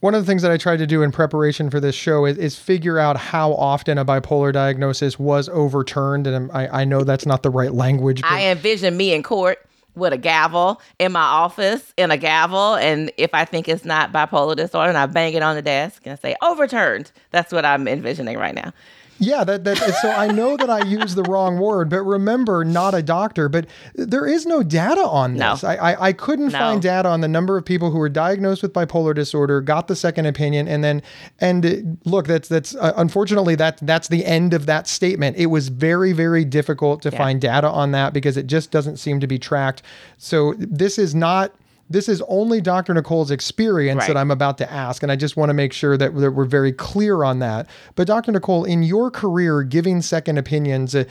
[0.00, 2.38] one of the things that I tried to do in preparation for this show is,
[2.38, 6.26] is figure out how often a bipolar diagnosis was overturned.
[6.26, 8.22] And I, I know that's not the right language.
[8.24, 9.58] I envision me in court
[9.94, 12.76] with a gavel in my office in a gavel.
[12.76, 16.02] And if I think it's not bipolar disorder, and I bang it on the desk
[16.06, 17.12] and say, overturned.
[17.30, 18.72] That's what I'm envisioning right now.
[19.20, 22.94] Yeah, that, that so I know that I used the wrong word, but remember, not
[22.94, 23.48] a doctor.
[23.50, 25.62] But there is no data on this.
[25.62, 25.68] No.
[25.68, 26.58] I, I, I couldn't No.
[26.58, 29.94] find data on the number of people who were diagnosed with bipolar disorder, got the
[29.96, 31.02] second opinion, and then
[31.38, 31.70] and uh,
[32.08, 35.36] look, that's that's uh, unfortunately that that's the end of that statement.
[35.36, 37.18] It was very very difficult to Yeah.
[37.18, 39.82] find data on that because it just doesn't seem to be tracked.
[40.16, 41.52] So this is not.
[41.90, 42.94] This is only Dr.
[42.94, 44.06] Nicole's experience Right.
[44.08, 46.44] that I'm about to ask, and I just want to make sure that, that we're
[46.44, 47.66] very clear on that.
[47.96, 48.30] But Dr.
[48.30, 51.02] Nicole, in your career giving second opinions, uh,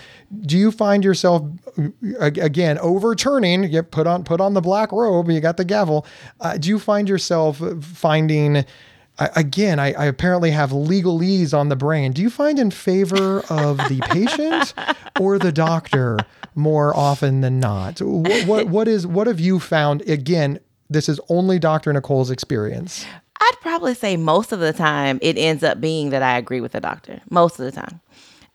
[0.46, 1.44] do you find yourself
[1.78, 1.84] uh,
[2.22, 3.66] again overturning?
[3.66, 6.06] You put on put on the black robe, you got the gavel.
[6.40, 8.58] Uh, do you find yourself finding?
[8.58, 12.14] I- Again, I, I apparently have legalese on the brain.
[12.14, 14.74] Do you find in favor of the patient
[15.20, 16.20] or the doctor
[16.56, 18.00] more often than not?
[18.02, 20.04] What, what what is what have you found?
[20.04, 21.94] Again, this is only Dr.
[21.94, 23.06] Nicole's experience.
[23.40, 26.74] I'd probably say most of the time it ends up being that I agree with
[26.74, 27.22] the doctor.
[27.30, 28.02] Most of the time.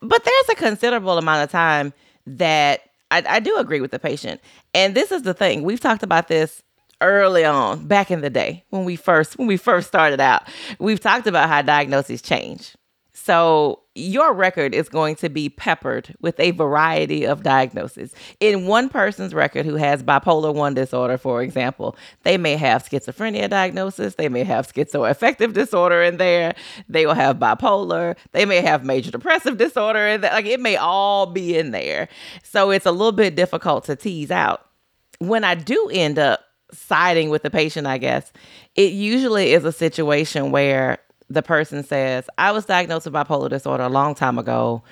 [0.00, 1.94] But there's a considerable amount of time
[2.26, 4.40] that I, I do agree with the patient.
[4.74, 5.62] And this is the thing.
[5.62, 6.62] We've talked about this
[7.00, 10.42] early on, back in the day, when we first when we first started out.
[10.78, 12.74] We've talked about how diagnoses change.
[13.12, 18.12] So your record is going to be peppered with a variety of diagnoses.
[18.40, 23.48] In one person's record who has bipolar 1 disorder, for example, they may have schizophrenia
[23.48, 26.54] diagnosis, they may have schizoaffective disorder in there,
[26.88, 31.56] they will have bipolar, they may have major depressive disorder, like it may all be
[31.56, 32.08] in there.
[32.42, 34.66] So it's a little bit difficult to tease out.
[35.18, 36.40] When I do end up
[36.72, 38.32] siding with the patient, I guess,
[38.74, 40.98] it usually is a situation where
[41.28, 44.82] the person says, I was diagnosed with bipolar disorder a long time ago,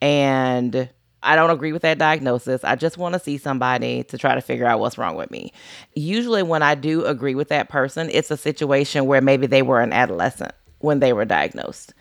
[0.00, 0.88] and
[1.22, 2.64] I don't agree with that diagnosis.
[2.64, 5.52] I just want to see somebody to try to figure out what's wrong with me.
[5.94, 9.80] Usually, when I do agree with that person, it's a situation where maybe they were
[9.80, 11.92] an adolescent when they were diagnosed.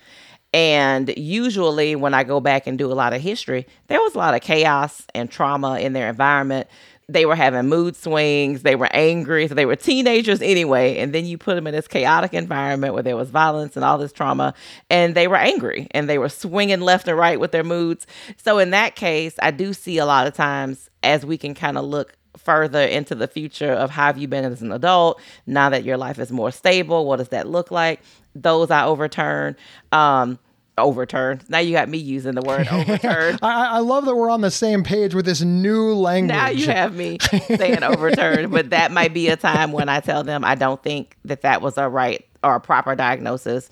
[0.54, 4.18] And usually, when I go back and do a lot of history, there was a
[4.18, 6.68] lot of chaos and trauma in their environment
[7.10, 10.98] they were having mood swings, they were angry, so they were teenagers anyway.
[10.98, 13.98] And then you put them in this chaotic environment where there was violence and all
[13.98, 14.54] this trauma,
[14.90, 18.06] and they were angry and they were swinging left and right with their moods.
[18.38, 21.78] So, in that case, I do see a lot of times as we can kind
[21.78, 25.70] of look further into the future of how have you been as an adult now
[25.70, 28.00] that your life is more stable what does that look like
[28.34, 29.56] those i overturn
[29.92, 30.40] um,
[30.80, 31.44] overturned.
[31.50, 33.40] Now you got me using the word overturned.
[33.44, 36.36] I, I, love that we're on the same page with this new language.
[36.36, 40.24] Now you have me saying overturned, but that might be a time when I tell
[40.24, 43.70] them I don't think that that was a right or a proper diagnosis.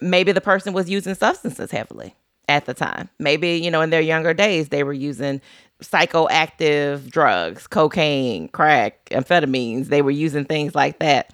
[0.00, 2.14] Maybe the person was using substances heavily
[2.48, 3.08] at the time.
[3.18, 5.40] Maybe, you know, in their younger days, they were using
[5.82, 9.86] psychoactive drugs, cocaine, crack, amphetamines.
[9.86, 11.32] They were using things like that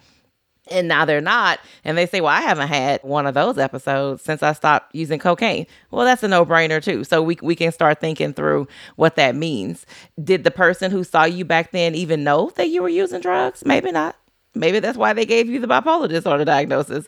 [0.72, 1.60] and now they're not.
[1.84, 5.18] And they say, Well, I haven't had one of those episodes since I stopped using
[5.18, 5.66] cocaine.
[5.90, 7.04] Well, that's a no brainer, too.
[7.04, 9.86] So we, we can start thinking through what that means.
[10.22, 13.64] Did the person who saw you back then even know that you were using drugs?
[13.64, 14.16] Maybe not.
[14.54, 17.06] Maybe that's why they gave you the bipolar disorder diagnosis.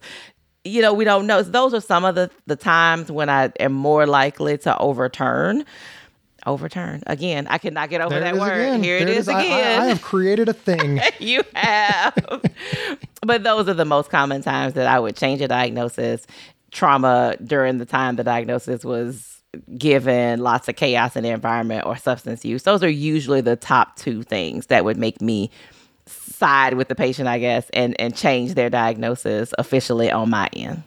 [0.65, 1.43] You know, we don't know.
[1.43, 5.65] Those are some of the, the times when I am more likely to overturn
[6.47, 7.47] overturn again.
[7.49, 8.61] I cannot get over there that word.
[8.61, 8.83] Again.
[8.83, 9.81] Here there it is, is again.
[9.81, 11.01] I, I, have created a thing.
[11.19, 12.15] you have.
[13.23, 16.27] but those are the most common times that I would change a diagnosis.
[16.71, 19.41] Trauma during the time the diagnosis was
[19.79, 22.65] given, lots of chaos in the environment, or substance use.
[22.65, 25.51] Those are usually the top two things that would make me
[26.07, 30.83] side with the patient, I guess, and and change their diagnosis officially on my end.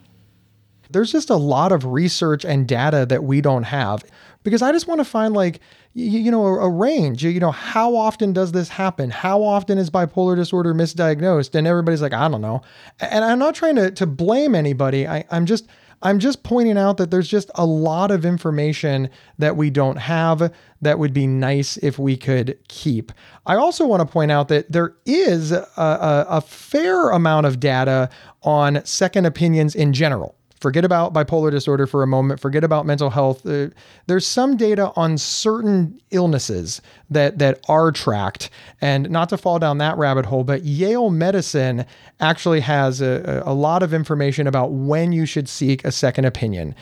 [0.90, 4.04] There's just a lot of research and data that we don't have
[4.48, 5.60] because I just want to find like
[5.94, 7.22] you, you know a, a, range.
[7.22, 9.10] You, you know how often does this happen?
[9.10, 11.54] How often is bipolar disorder misdiagnosed?
[11.54, 12.62] And everybody's like, I don't know.
[13.02, 15.06] And I'm not trying to to blame anybody.
[15.06, 15.68] I, I'm just
[16.02, 20.54] I'm just pointing out that there's just a lot of information that we don't have
[20.80, 23.12] that would be nice if we could keep.
[23.46, 27.60] I also want to point out that there is a, a, a fair amount of
[27.60, 28.10] data
[28.44, 30.37] on second opinions in general.
[30.60, 32.40] Forget about bipolar disorder for a moment.
[32.40, 33.46] Forget about mental health.
[33.46, 33.68] Uh,
[34.08, 38.50] there's some data on certain illnesses that that are tracked,
[38.82, 41.86] and not to fall down that rabbit hole, but Yale Medicine
[42.20, 46.74] actually has a, a lot of information about when you should seek a second opinion.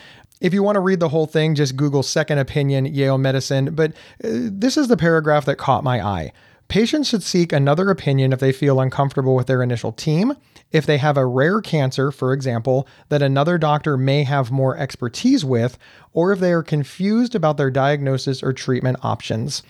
[0.41, 3.73] If you want to read the whole thing, just Google second opinion Yale Medicine.
[3.73, 3.91] But
[4.23, 6.31] uh, this is the paragraph that caught my eye.
[6.67, 10.33] Patients should seek another opinion if they feel uncomfortable with their initial team
[10.75, 15.45] if they have a rare cancer, for example, that another doctor may have more expertise
[15.45, 15.77] with,
[16.11, 19.63] or if they are confused about their diagnosis or treatment options.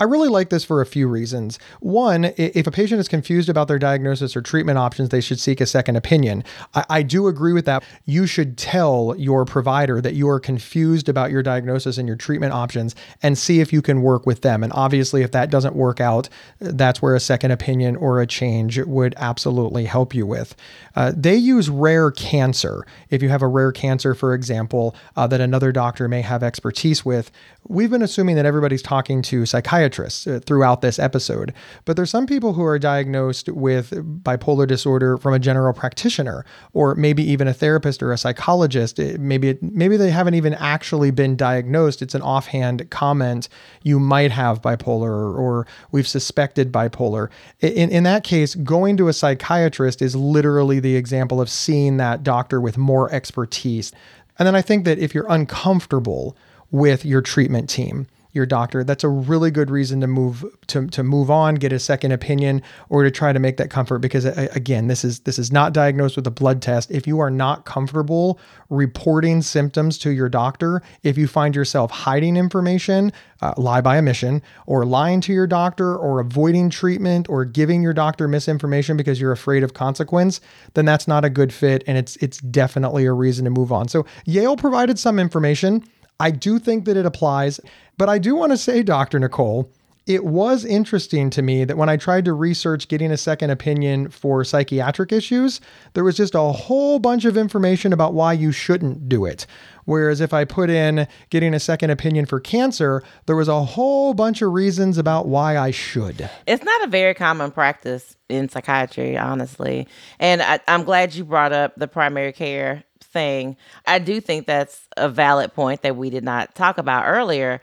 [0.00, 1.58] I really like this for a few reasons.
[1.80, 5.60] One, if a patient is confused about their diagnosis or treatment options, they should seek
[5.60, 6.42] a second opinion.
[6.74, 7.84] I, I, do agree with that.
[8.06, 12.54] You should tell your provider that you are confused about your diagnosis and your treatment
[12.54, 14.64] options and see if you can work with them.
[14.64, 18.78] And obviously, if that doesn't work out, that's where a second opinion or a change
[18.78, 20.56] would absolutely help you with.
[20.96, 22.86] Uh, they use rare cancer.
[23.10, 27.04] If you have a rare cancer, for example, uh, that another doctor may have expertise
[27.04, 27.30] with,
[27.68, 31.52] we've been assuming that everybody's talking to psychiatrists uh, throughout this episode,
[31.84, 33.90] but there's some people who are diagnosed with
[34.22, 38.98] bipolar disorder from a general practitioner, or maybe even a therapist or a psychologist.
[38.98, 42.02] Maybe it, maybe they haven't even actually been diagnosed.
[42.02, 43.48] It's an offhand comment.
[43.82, 47.28] You might have bipolar, or we've suspected bipolar.
[47.60, 52.22] In in that case, going to a psychiatrist is literally the example of seeing that
[52.22, 53.92] doctor with more expertise.
[54.38, 56.36] And then I think that if you're uncomfortable
[56.70, 58.06] with your treatment team.
[58.32, 61.78] Your doctor, that's a really good reason to move to, to move on, get a
[61.78, 63.98] second opinion, or to try to make that comfort.
[63.98, 66.90] Because again, this is this is not diagnosed with a blood test.
[66.90, 72.36] If you are not comfortable reporting symptoms to your doctor, if you find yourself hiding
[72.36, 73.12] information,
[73.42, 77.92] uh, lie by omission, or lying to your doctor, or avoiding treatment, or giving your
[77.92, 80.40] doctor misinformation because you're afraid of consequence,
[80.74, 83.88] then that's not a good fit, and it's it's definitely a reason to move on.
[83.88, 85.82] So Yale provided some information.
[86.20, 87.60] I do think that it applies,
[87.96, 89.18] but I do want to say, Dr.
[89.18, 89.70] Nicole,
[90.06, 94.08] it was interesting to me that when I tried to research getting a second opinion
[94.08, 95.60] for psychiatric issues,
[95.94, 99.46] there was just a whole bunch of information about why you shouldn't do it.
[99.84, 104.14] Whereas if I put in getting a second opinion for cancer, there was a whole
[104.14, 106.28] bunch of reasons about why I should.
[106.46, 109.86] It's not a very common practice in psychiatry, honestly.
[110.18, 113.56] And I, am glad you brought up the primary care thing.
[113.86, 117.60] I do think that's a valid point that we did not talk about earlier.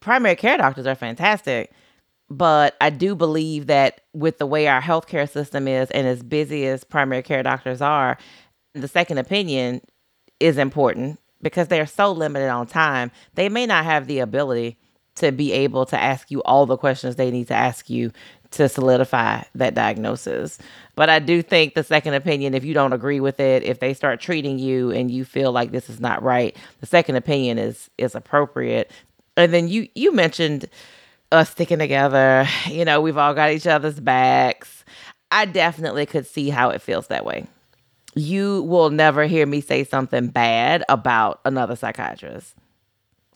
[0.00, 1.72] Primary care doctors are fantastic,
[2.28, 6.66] but I do believe that with the way our healthcare system is and as busy
[6.66, 8.18] as primary care doctors are,
[8.74, 9.80] the second opinion
[10.38, 13.10] is important because they're so limited on time.
[13.34, 14.78] They may not have the ability
[15.16, 18.12] to be able to ask you all the questions they need to ask you
[18.52, 20.58] to solidify that diagnosis.
[21.00, 23.94] But I do think the second opinion, if you don't agree with it, if they
[23.94, 27.88] start treating you and you feel like this is not right, the second opinion is
[27.96, 28.90] is appropriate.
[29.34, 30.66] And then you you mentioned
[31.32, 32.46] us sticking together.
[32.66, 34.84] You know, we've all got each other's backs.
[35.30, 37.46] I definitely could see how it feels that way.
[38.14, 42.54] You will never hear me say something bad about another psychiatrist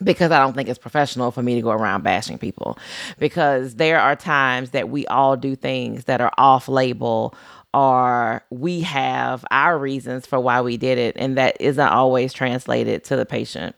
[0.02, 2.78] because I don't think it's professional for me to go around bashing people.
[3.18, 7.34] Because there are times that we all do things that are off label
[7.72, 13.02] or we have our reasons for why we did it, and that isn't always translated
[13.02, 13.74] to the patient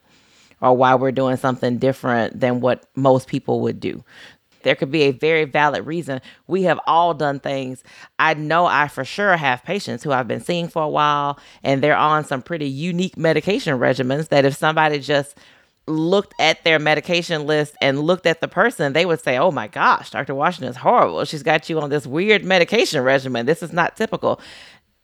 [0.61, 4.05] or why we're doing something different than what most people would do.
[4.67, 6.21] There could be a very valid reason.
[6.49, 7.85] We have all done things.
[8.19, 11.81] I know I for sure have patients who I've been seeing for a while and
[11.83, 15.39] they're on some pretty unique medication regimens that if somebody just
[15.87, 19.69] looked at their medication list and looked at the person, they would say, Oh my
[19.69, 20.35] gosh, Dr.
[20.35, 21.25] Washington is horrible.
[21.25, 23.47] She's got you on this weird medication regimen.
[23.47, 24.41] This is not typical.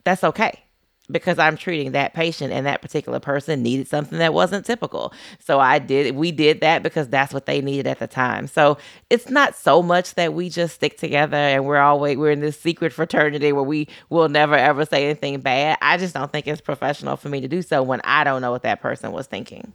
[0.04, 0.62] That's okay
[1.10, 5.12] because I'm treating that patient and that particular person needed something that wasn't typical.
[5.40, 8.46] So I did, we did that because that's what they needed at the time.
[8.46, 8.78] So
[9.10, 12.58] it's not so much that we just stick together and we're always, we're in this
[12.58, 15.76] secret fraternity where we will never ever say anything bad.
[15.82, 18.50] I just don't think it's professional for me to do so when I don't know
[18.50, 19.72] what that person was thinking.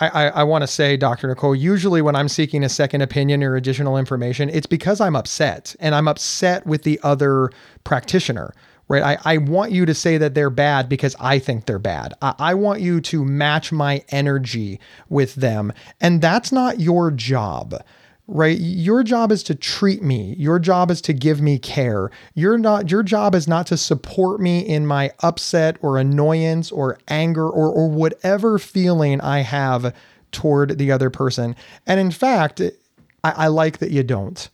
[0.00, 1.28] I, I, I want to say, Dr.
[1.28, 5.76] Nicole, usually when I'm seeking a second opinion or additional information, it's because I'm upset
[5.78, 7.50] and I'm upset with the other
[7.84, 8.52] practitioner,
[8.88, 9.02] right?
[9.02, 12.14] I, I want you to say that they're bad because I think they're bad.
[12.22, 15.72] I, I want you to match my energy with them.
[16.00, 17.74] And that's not your job
[18.26, 18.58] right?
[18.58, 20.34] Your job is to treat me.
[20.38, 22.10] Your job is to give me care.
[22.34, 26.98] You're not your job is not to support me in my upset or annoyance or
[27.08, 29.94] anger or or whatever feeling i have
[30.32, 31.54] toward the other person.
[31.86, 32.60] And in fact
[33.22, 34.48] i, I like that you don't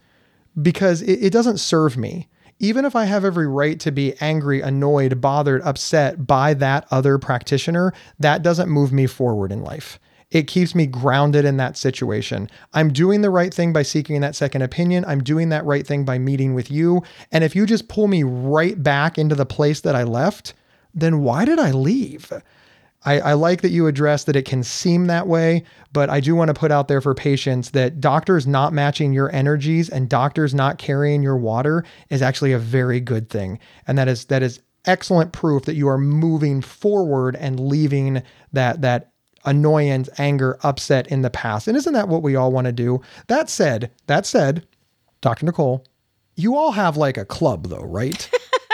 [0.60, 2.28] because it, it doesn't serve me.
[2.62, 7.16] Even if I have every right to be angry, annoyed, bothered, upset by that other
[7.16, 9.98] practitioner, that doesn't move me forward in life.
[10.30, 12.48] It keeps me grounded in that situation.
[12.72, 15.04] I'm doing the right thing by seeking that second opinion.
[15.06, 17.02] I'm doing that right thing by meeting with you.
[17.32, 20.54] And if you just pull me right back into the place that I left,
[20.94, 22.32] then why did I leave?
[23.02, 26.34] I, I, like that you address that it can seem that way, but I do
[26.34, 30.54] want to put out there for patients that doctors not matching your energies and doctors
[30.54, 33.58] not carrying your water is actually a very good thing.
[33.86, 38.22] And that is that is excellent proof that you are moving forward and leaving
[38.52, 39.09] that that
[39.44, 41.68] annoyance, anger, upset in the past.
[41.68, 43.00] And isn't that what we all want to do?
[43.28, 44.66] That said, that said,
[45.20, 45.46] Dr.
[45.46, 45.84] Nicole,
[46.36, 48.30] you all have like a club though, right?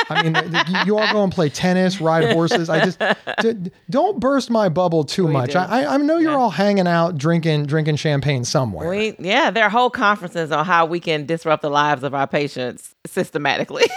[0.09, 0.37] I mean,
[0.87, 2.69] you all go and play tennis, ride horses.
[2.69, 3.01] I just
[3.41, 5.57] d- don't burst my bubble too we much.
[5.57, 6.37] I, I know you're yeah.
[6.37, 8.89] all hanging out, drinking, drinking champagne somewhere.
[8.89, 12.27] We, yeah, there are whole conferences on how we can disrupt the lives of our
[12.27, 13.85] patients systematically.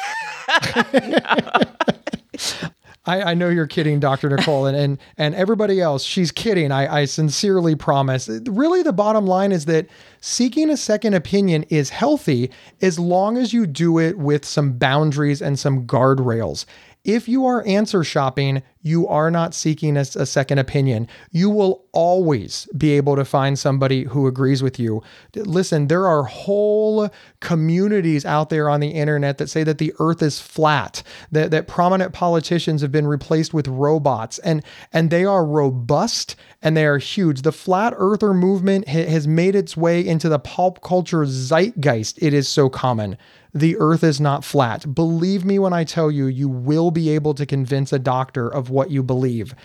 [3.06, 4.30] I, I know you're kidding, Dr.
[4.30, 6.72] Nicole, and, and and everybody else, she's kidding.
[6.72, 8.30] I, I sincerely promise.
[8.48, 9.88] Really, the bottom line is that
[10.22, 15.42] seeking a second opinion is healthy as long as you do it with some boundaries
[15.42, 16.66] and some guardrails
[17.10, 21.08] If you are answer shopping, you are not seeking a, a, second opinion.
[21.32, 25.02] You will always be able to find somebody who agrees with you.
[25.34, 30.22] Listen, there are whole communities out there on the internet that say that the earth
[30.22, 31.02] is flat,
[31.32, 36.78] that, that prominent politicians have been replaced with robots, and, and they are robust and
[36.78, 37.42] they are huge.
[37.42, 42.20] The flat earther movement ha- has made its way into the pop culture zeitgeist.
[42.22, 43.18] It is so common
[43.54, 44.94] the earth is not flat.
[44.94, 48.70] Believe me when I tell you, you will be able to convince a doctor of
[48.70, 49.56] what you believe.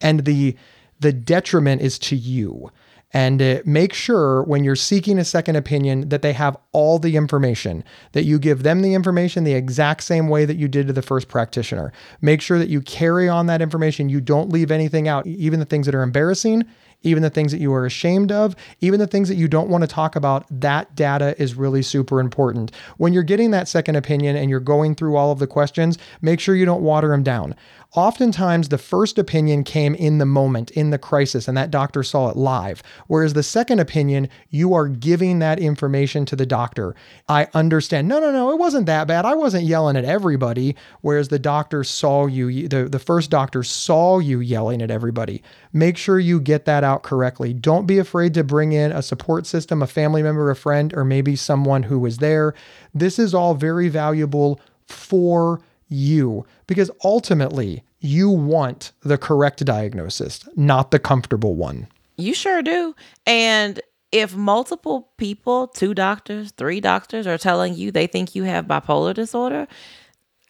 [0.00, 0.56] And the
[1.00, 2.70] the detriment is to you.
[3.12, 7.16] And uh, make sure when you're seeking a second opinion that they have all the
[7.16, 10.92] information, that you give them the information the exact same way that you did to
[10.92, 11.92] the first practitioner.
[12.20, 14.08] Make sure that you carry on that information.
[14.08, 16.64] You don't leave anything out, even the things that are embarrassing,
[17.04, 19.82] even the things that you are ashamed of, even the things that you don't want
[19.82, 22.72] to talk about, that data is really super important.
[22.96, 26.40] When you're getting that second opinion and you're going through all of the questions, make
[26.40, 27.54] sure you don't water them down.
[27.94, 32.28] Oftentimes, the first opinion came in the moment, in the crisis, and that doctor saw
[32.28, 32.82] it live.
[33.06, 36.96] Whereas the second opinion, you are giving that information to the doctor.
[37.28, 38.08] I understand.
[38.08, 39.24] No, no, no, it wasn't that bad.
[39.24, 40.74] I wasn't yelling at everybody.
[41.02, 45.40] Whereas the doctor saw you, the, the first doctor saw you yelling at everybody.
[45.72, 47.52] Make sure you get that out correctly.
[47.54, 51.04] Don't be afraid to bring in a support system, a family member, a friend, or
[51.04, 52.54] maybe someone who was there.
[52.92, 55.60] This is all very valuable for
[55.94, 61.86] you because ultimately you want the correct diagnosis, not the comfortable one.
[62.16, 62.94] You sure do.
[63.26, 63.80] And
[64.12, 69.14] if multiple people, two doctors, three doctors, are telling you they think you have bipolar
[69.14, 69.66] disorder,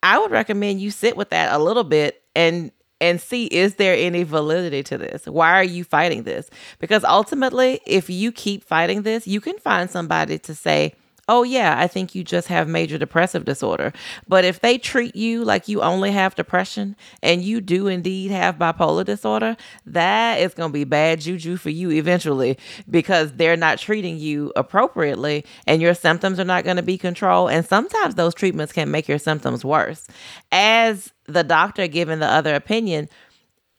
[0.02, 2.70] I would recommend you sit with that a little bit and
[3.00, 5.26] and see is there any validity to this?
[5.26, 6.48] Why are you fighting this?
[6.78, 10.94] Because ultimately, if you keep fighting this, you can find somebody to say,
[11.28, 13.92] oh, yeah, I think you just have major depressive disorder.
[14.28, 18.58] But if they treat you like you only have depression and you do indeed have
[18.58, 19.56] bipolar disorder,
[19.86, 22.58] that is going to be bad juju for you eventually
[22.90, 27.50] because they're not treating you appropriately and your symptoms are not going to be controlled.
[27.50, 30.06] And sometimes those treatments can make your symptoms worse.
[30.52, 33.08] As the doctor giving the other opinion,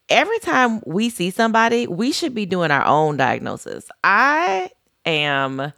[0.10, 3.90] every time we see somebody, we should be doing our own diagnosis.
[4.04, 4.72] I
[5.06, 5.74] am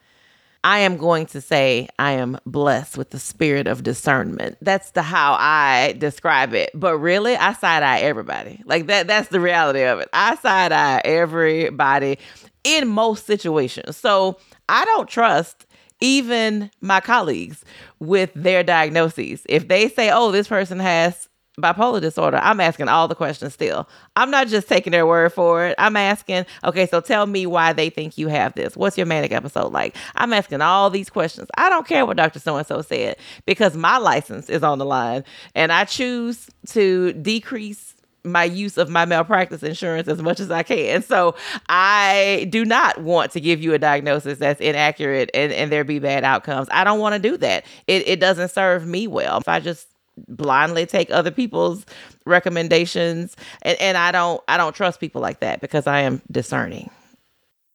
[0.63, 4.57] I am going to say I am blessed with the spirit of discernment.
[4.61, 6.71] That's the how I describe it.
[6.73, 8.61] But really, I side eye everybody.
[8.65, 10.09] Like that that's the reality of it.
[10.13, 12.19] I side eye everybody
[12.63, 13.95] in most situations.
[13.97, 14.37] So,
[14.67, 15.65] I don't trust
[16.01, 17.63] even my colleagues
[17.99, 19.43] with their diagnoses.
[19.47, 21.29] If they say, "Oh, this person has
[21.59, 23.89] bipolar disorder, I'm asking all the questions still.
[24.15, 25.75] I'm not just taking their word for it.
[25.79, 28.77] I'm asking, okay, so tell me why they think you have this.
[28.77, 29.95] What's your manic episode like?
[30.15, 31.49] I'm asking all these questions.
[31.57, 32.39] I don't care what Dr.
[32.39, 35.23] So and so said because my license is on the line
[35.55, 40.61] and I choose to decrease my use of my malpractice insurance as much as I
[40.61, 41.01] can.
[41.01, 41.35] So
[41.69, 45.97] I do not want to give you a diagnosis that's inaccurate and, and there be
[45.97, 46.67] bad outcomes.
[46.71, 47.65] I don't want to do that.
[47.87, 49.37] It, it doesn't serve me well.
[49.37, 49.87] If I just
[50.27, 51.85] blindly take other people's
[52.25, 56.89] recommendations and, and i don't i don't trust people like that because i am discerning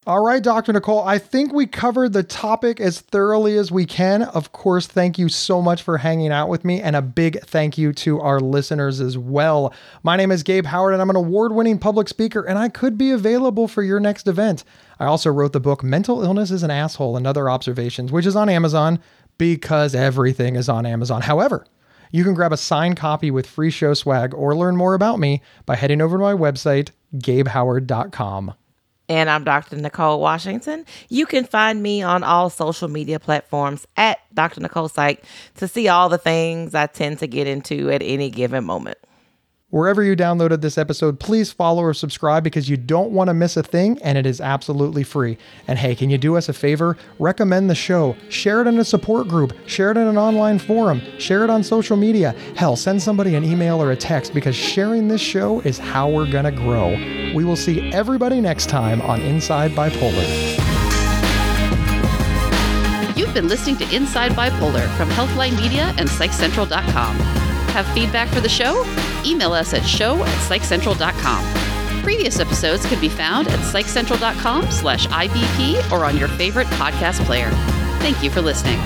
[0.05, 0.73] all right, Dr.
[0.73, 4.23] Nicole, I think we covered the topic as thoroughly as we can.
[4.23, 7.79] Of course, thank you so much for hanging out with me, and a big thank
[7.79, 9.73] you to our listeners as well.
[10.03, 12.99] My name is Gabe Howard, and I'm an award winning public speaker, and I could
[12.99, 14.65] be available for your next event.
[14.99, 18.35] I also wrote the book Mental Illness is an Asshole and Other Observations, which is
[18.35, 18.99] on Amazon
[19.39, 21.23] because everything is on Amazon.
[21.23, 21.65] However,
[22.13, 25.43] you can grab a signed copy with free show swag or learn more about me
[25.67, 28.55] by heading over to my website, gabehoward.com.
[29.09, 29.77] And I'm Dr.
[29.77, 30.87] Nicole Washington.
[31.09, 34.61] You can find me on all social media platforms at Dr.
[34.61, 35.25] Nicole Psych
[35.57, 38.99] to see all the things I tend to get into at any given moment.
[39.73, 43.57] Wherever you downloaded this episode, please follow or subscribe because you don't want to miss
[43.57, 45.39] a thing and it is absolutely free.
[45.67, 46.99] And hey, can you do us a favor?
[47.19, 51.01] Recommend the show, share it in a support group, share it in an online forum,
[51.19, 52.33] share it on social media.
[52.55, 56.31] Hell, send somebody an email or a text because sharing this show is how we're
[56.31, 56.91] going to grow.
[57.35, 60.29] We will see everybody next time on Inside Bipolar.
[63.17, 67.17] You've been listening to Inside Bipolar from Healthline Media and PsychCentral.com.
[67.73, 68.85] Have feedback for the show?
[69.25, 72.03] Email us at show at psychcentral.com.
[72.03, 77.51] Previous episodes can be found at psychcentral.com slash IBP or on your favorite podcast player.
[78.01, 78.81] Thank you for listening.